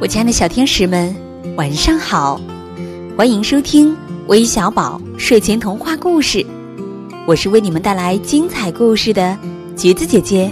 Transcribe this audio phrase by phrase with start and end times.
[0.00, 1.14] 我亲爱的小天使们，
[1.56, 2.40] 晚上好！
[3.18, 3.94] 欢迎收听
[4.28, 6.42] 微小宝睡前童话故事，
[7.26, 9.36] 我是为你们带来精彩故事的
[9.76, 10.50] 橘子姐姐。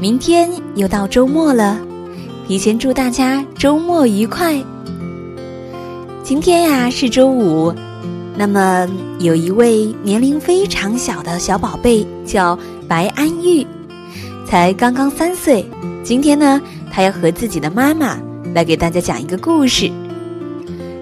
[0.00, 1.78] 明天又到周末了，
[2.48, 4.58] 提前祝大家周末愉快。
[6.22, 7.70] 今天呀是周五，
[8.34, 8.88] 那么
[9.18, 12.58] 有一位年龄非常小的小宝贝叫
[12.88, 13.66] 白安玉，
[14.46, 15.62] 才刚刚三岁。
[16.02, 16.58] 今天呢。
[16.94, 18.16] 他要和自己的妈妈
[18.54, 19.90] 来给大家讲一个故事。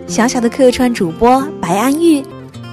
[0.06, 2.24] 小小的客串主播白安玉，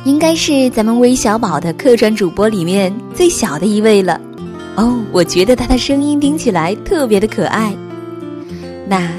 [0.05, 4.21] 应该是咱们微小宝的客串主播里面最小的一位了。
[4.77, 7.75] 哦，我觉得他的声音听起来特别的可爱。
[8.87, 9.11] 那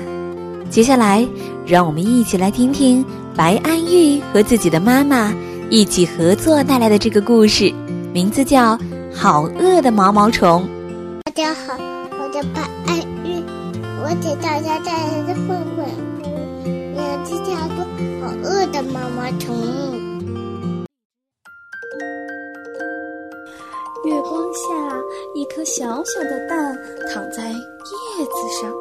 [0.71, 1.29] 接下来，
[1.67, 3.05] 让我们一起来听听
[3.37, 5.30] 白安玉和自己的妈妈
[5.69, 7.71] 一起合作带来的这个故事，
[8.15, 8.79] 名字叫
[9.15, 10.67] 《好饿的毛毛虫》。
[11.23, 11.75] 大家好，
[12.19, 13.45] 我叫白安玉。
[14.03, 15.87] 我给大家带来的绘本，
[16.65, 17.85] 名字叫做
[18.21, 19.55] 《好饿的毛毛虫》。
[24.05, 24.73] 月光下，
[25.35, 26.74] 一颗小小的蛋
[27.13, 28.73] 躺在叶子上。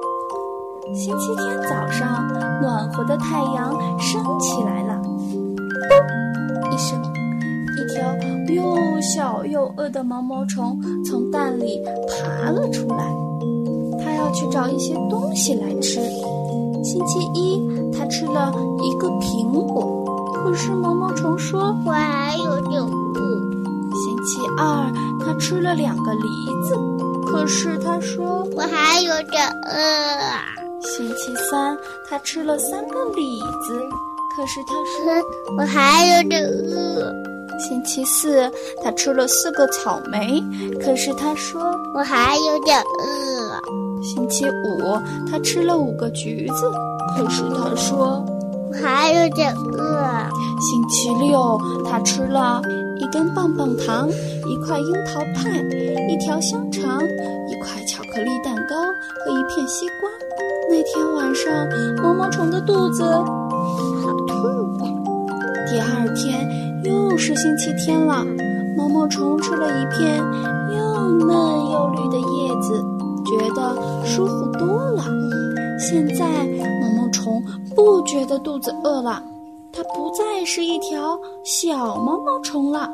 [0.95, 2.25] 星期天早上，
[2.61, 5.01] 暖和的太阳升起来了。
[6.71, 6.97] 一声，
[7.77, 8.01] 一条
[8.55, 13.28] 又小又饿的毛毛虫从蛋里爬了出来。
[14.19, 15.99] 要去找一些东西来吃。
[16.83, 22.89] 星期一，他吃了一个苹果，可是毛毛虫说：“我还有点饿。”
[23.99, 24.91] 星期二，
[25.25, 26.21] 他吃了两个梨
[26.63, 26.75] 子，
[27.25, 29.79] 可是他说：“我还有点饿。”
[30.81, 31.77] 星期三，
[32.09, 33.81] 他吃了三个李子，
[34.35, 35.13] 可是他说
[35.57, 37.11] ：“我还有点饿。”
[37.59, 38.49] 星期四，
[38.81, 40.41] 他吃了四个草莓，
[40.81, 41.61] 可是他说
[41.93, 43.61] ：“我还有点饿。”
[44.01, 44.97] 星期五，
[45.29, 46.71] 他吃了五个橘子，
[47.15, 49.99] 可是他说我还有点饿。
[50.61, 52.61] 星期六，他吃了
[52.97, 54.09] 一根棒棒糖，
[54.47, 55.49] 一块樱桃派，
[56.09, 57.01] 一条香肠，
[57.47, 58.75] 一块巧克力蛋糕
[59.23, 60.09] 和一片西瓜。
[60.69, 61.67] 那天晚上，
[62.03, 64.91] 毛毛虫的肚子好痛呀。
[65.67, 66.47] 第二天
[66.83, 68.25] 又是星期天了，
[68.77, 70.17] 毛毛虫吃了一片
[70.75, 71.29] 又嫩
[71.71, 72.83] 又绿的叶子。
[73.29, 73.75] 觉得
[74.05, 75.03] 舒服多了。
[75.79, 76.25] 现在
[76.81, 77.41] 毛毛虫
[77.75, 79.23] 不觉得肚子饿了，
[79.71, 82.89] 它不再是一条小毛毛虫了，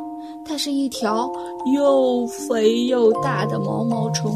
[0.45, 1.29] 它是一条
[1.73, 4.31] 又肥又大的毛毛虫。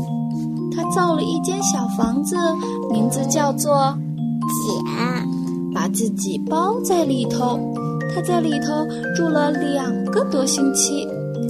[0.75, 2.35] 它造了一间小房子，
[2.91, 3.93] 名字叫做
[4.47, 5.27] 茧，
[5.73, 7.59] 把自己包在里头。
[8.15, 11.07] 它在里头住了两个多星期，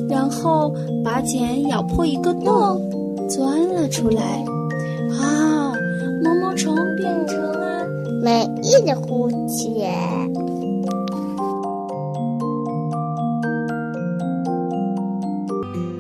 [0.10, 0.74] 然后
[1.04, 2.78] 把茧咬破一个洞。
[3.30, 4.24] 钻了出来，
[5.22, 5.72] 啊！
[6.24, 7.86] 毛毛虫变成了
[8.24, 9.88] 美丽的蝴蝶。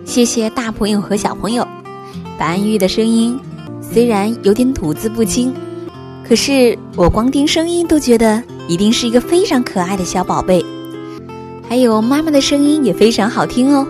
[0.05, 1.65] 谢谢大朋友和小朋友。
[2.37, 3.39] 白安玉的声音
[3.79, 5.53] 虽然有点吐字不清，
[6.27, 10.65] 可是我光听声音都觉得一定是一个非常可爱的小宝贝。
[11.69, 13.85] 还有妈妈的声音也非常好听哦。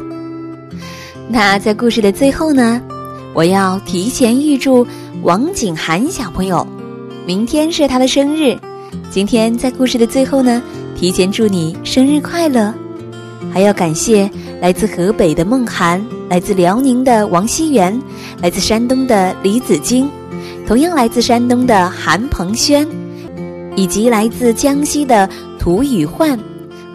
[1.29, 2.81] 那在故事的最后呢？
[3.33, 4.85] 我要提前预祝
[5.21, 6.65] 王景涵小朋友，
[7.25, 8.57] 明天是他的生日。
[9.11, 10.61] 今天在故事的最后呢，
[10.95, 12.73] 提前祝你生日快乐。
[13.51, 14.29] 还要感谢
[14.61, 17.99] 来自河北的梦涵，来自辽宁的王熙元，
[18.41, 20.09] 来自山东的李子晶，
[20.67, 22.87] 同样来自山东的韩鹏轩，
[23.75, 26.37] 以及来自江西的涂宇焕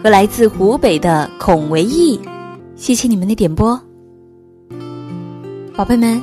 [0.03, 2.19] 和来自湖北的孔维义。
[2.75, 3.79] 谢谢你们的点播，
[5.75, 6.21] 宝贝们。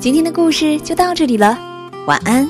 [0.00, 1.58] 今天的故事就到这里了，
[2.06, 2.48] 晚安。